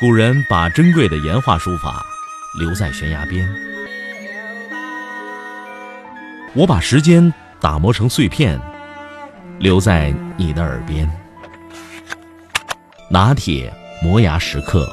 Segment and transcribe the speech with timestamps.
[0.00, 2.06] 古人把珍贵的岩画书法
[2.56, 3.52] 留在悬崖边，
[6.54, 8.60] 我把时间打磨成碎片，
[9.58, 11.10] 留在你的耳边。
[13.10, 14.88] 拿铁磨牙时刻。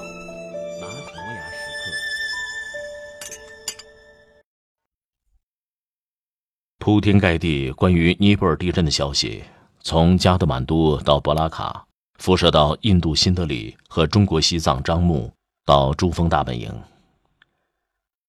[6.80, 9.44] 铺天盖地关于尼泊尔地震的消息，
[9.82, 11.85] 从加德满都到博拉卡。
[12.18, 15.32] 辐射到印度新德里和中国西藏樟木，
[15.66, 16.72] 到珠峰大本营。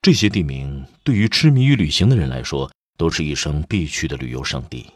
[0.02, 4.86] 这些地名对于痴迷于旅行的人来说，都是一生必去的旅游胜地。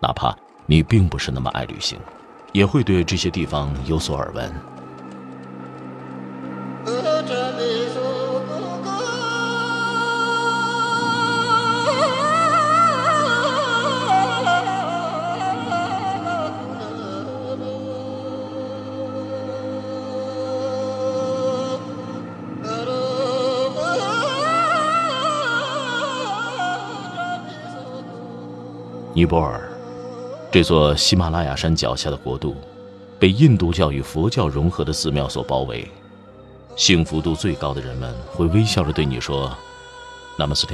[0.00, 0.36] 哪怕
[0.66, 1.98] 你并不是那么爱旅行，
[2.52, 4.52] 也会对这些地方有所耳闻。
[29.20, 29.70] 尼泊尔，
[30.50, 32.56] 这座喜马拉雅山脚下的国度，
[33.18, 35.86] 被印度教与佛教融合的寺庙所包围。
[36.74, 39.54] 幸福度最高的人们会微笑着对你说
[40.38, 40.68] ：“Namaste。”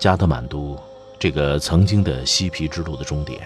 [0.00, 0.80] 加德满都，
[1.18, 3.42] 这个曾经的西皮之路的终点，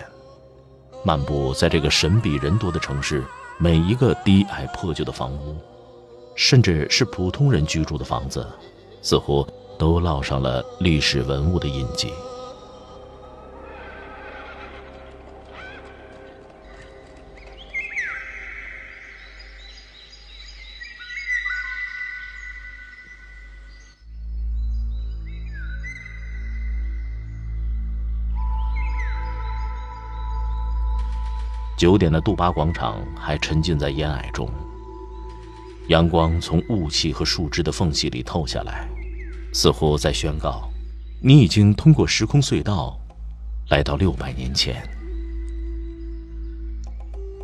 [1.03, 3.25] 漫步在这个神秘人多的城市，
[3.59, 5.57] 每一个低矮破旧的房屋，
[6.37, 8.47] 甚至是普通人居住的房子。
[9.03, 9.47] 似乎
[9.79, 12.13] 都烙上了历史文物的印记。
[31.79, 34.49] 九点的杜巴广场还沉浸在烟霭中，
[35.89, 38.89] 阳光从雾气和树枝的缝隙里透下来。
[39.53, 40.69] 似乎在宣告，
[41.23, 42.99] 你已经通过时空隧道，
[43.71, 44.83] 来到六百年前。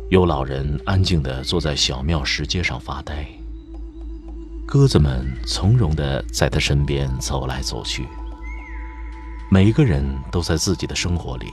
[0.09, 3.25] 有老人安静地坐在小庙石阶上发呆，
[4.67, 8.05] 鸽子们从容地在他身边走来走去。
[9.49, 11.47] 每个人都在自己的生活里。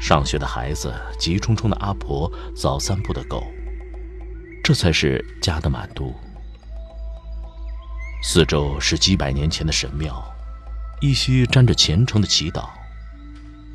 [0.00, 3.44] 上学的孩子，急冲冲的阿婆，早散步的狗，
[4.62, 6.12] 这才是家的满都。
[8.26, 10.24] 四周是几百年前的神庙，
[11.02, 12.70] 依稀沾着虔诚的祈祷。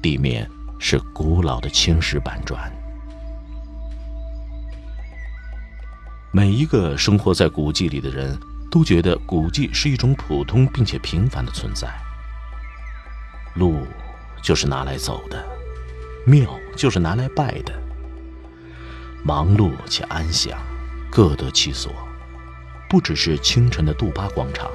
[0.02, 0.50] 地面
[0.80, 2.60] 是古老的青石板砖。
[6.32, 8.36] 每一个生活在古迹里的人
[8.72, 11.88] 都觉得古迹是一种普通并且平凡的存在。
[13.54, 13.86] 路
[14.42, 15.46] 就是拿来走的，
[16.26, 17.74] 庙就是拿来拜的。
[19.24, 20.60] 忙碌且安详，
[21.12, 21.94] 各得其所。
[22.90, 24.72] 不只是清晨的杜巴广场，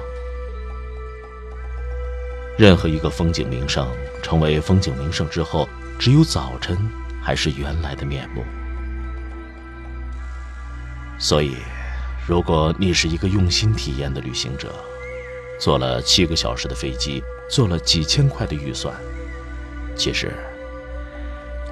[2.57, 3.85] 任何一个风景名胜
[4.23, 5.67] 成为风景名胜之后，
[5.99, 6.77] 只有早晨
[7.21, 8.41] 还是原来的面目。
[11.19, 11.57] 所以，
[12.25, 14.73] 如果你是一个用心体验的旅行者，
[15.59, 18.95] 坐了七个小时的飞机，做了几千块的预算，
[19.93, 20.31] 其实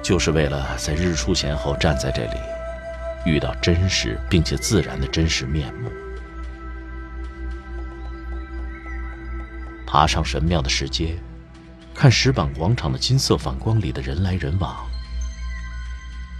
[0.02, 2.38] 就是为了在日出前后站在这里，
[3.24, 5.90] 遇到真实并且自然的真实面目。
[9.94, 11.16] 爬上神庙的石阶，
[11.94, 14.84] 看石板广场的金色反光里的人来人往，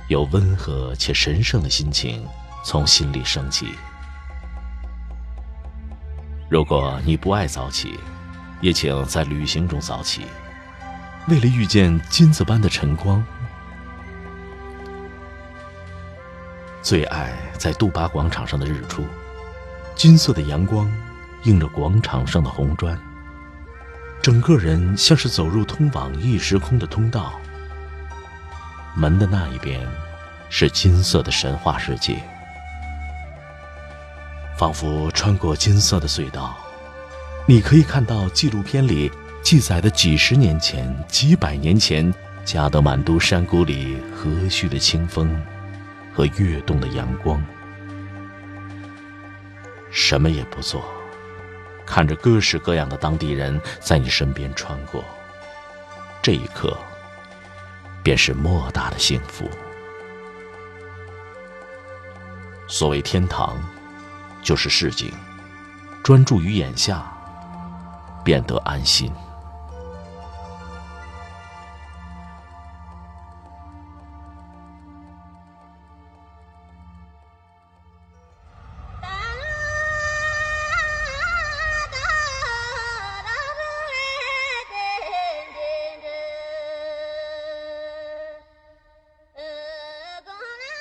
[0.09, 2.27] 有温和且神圣的心情
[2.65, 3.69] 从心里升起。
[6.51, 7.97] 如果你不爱早起，
[8.61, 10.23] 也请在旅行中早起，
[11.29, 13.25] 为了遇见金子般的晨光。
[16.83, 19.05] 最爱在杜巴广场上的日出，
[19.95, 20.93] 金色的阳光
[21.45, 23.01] 映着广场上的红砖。
[24.25, 27.39] 整个人像是走入通往异时空的通道，
[28.97, 29.87] 门的那一边
[30.49, 32.17] 是金色的神话世界，
[34.57, 36.57] 仿佛穿过金色的隧道，
[37.45, 39.13] 你可以看到纪录片里
[39.43, 42.11] 记载的几十年前、几百年前
[42.47, 45.39] 加德满都山谷里和煦的清风
[46.15, 47.45] 和跃动的阳光，
[49.91, 50.83] 什么也不做。
[51.87, 55.05] 看着各式各样的当地人在你身边穿过，
[56.23, 56.77] 这一刻
[58.03, 59.49] 便是莫大的幸福。
[62.67, 63.63] 所谓天堂，
[64.43, 65.13] 就是市井，
[66.03, 67.05] 专注于眼下，
[68.25, 69.13] 变得安心。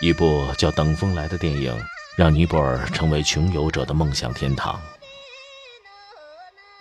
[0.03, 1.73] 一部叫《等风来》的电影，
[2.17, 4.77] 让尼泊尔成为穷游者的梦想天堂。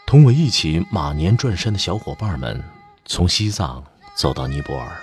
[0.05, 2.61] 同我一起马年转山的小伙伴们，
[3.05, 3.81] 从西藏
[4.17, 5.01] 走到尼泊尔，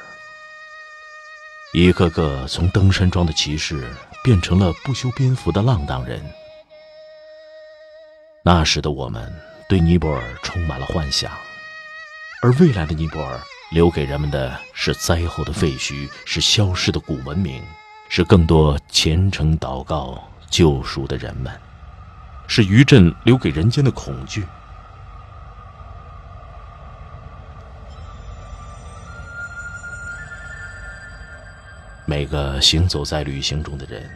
[1.72, 3.90] 一个个从登山装的骑士
[4.22, 6.22] 变成了不修边幅的浪荡人。
[8.44, 9.34] 那时的我们
[9.70, 11.32] 对尼泊尔充满了幻想，
[12.42, 13.40] 而未来的尼泊尔
[13.72, 17.64] 留给人们的是灾后的废墟，是消失的古文明。
[18.12, 21.54] 是更多虔诚祷告救赎的人们，
[22.48, 24.44] 是余震留给人间的恐惧。
[32.08, 34.10] 每个行走在旅行中的人，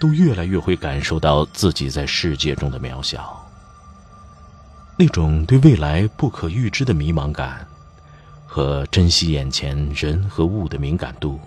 [0.00, 3.40] 都越来越会感受到自己在世界中的渺小。
[4.98, 7.64] 那种对未来不可预知的迷茫感，
[8.44, 11.40] 和珍惜眼前人和物的敏感度。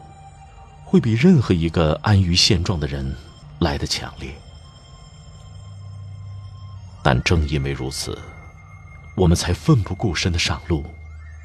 [0.94, 3.04] 会比任何一个安于现状的人
[3.58, 4.32] 来的强烈，
[7.02, 8.16] 但正因为如此，
[9.16, 10.86] 我们才奋不顾身的上路，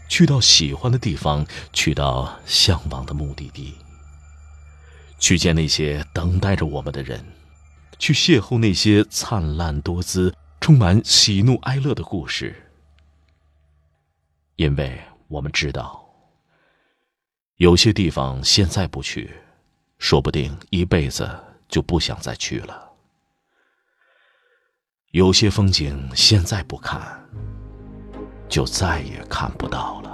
[0.07, 3.75] 去到喜欢的地方，去到向往的目的地，
[5.19, 7.25] 去见那些等待着我们的人，
[7.99, 12.71] 去邂逅那些灿烂多姿、充满喜怒哀乐的故事，
[14.57, 16.08] 因为我们知道。
[17.59, 19.29] 有些地方现在不去，
[19.99, 21.29] 说不定一辈子
[21.69, 22.89] 就不想再去了。
[25.11, 27.21] 有些风景现在不看，
[28.49, 30.09] 就再也看不到了。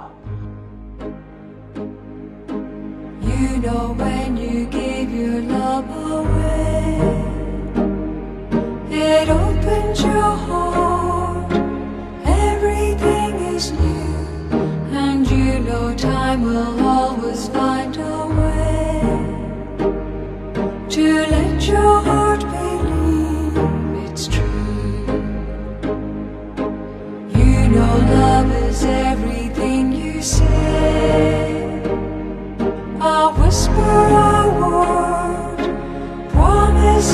[16.35, 16.84] time will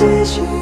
[0.01, 0.60] 继续。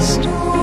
[0.00, 0.59] Christ.